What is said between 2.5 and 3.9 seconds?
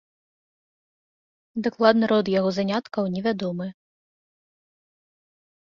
заняткаў невядомы.